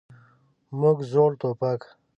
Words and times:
موږ 0.79 0.97
زوړ 1.11 1.31
ټوپک. 1.39 1.81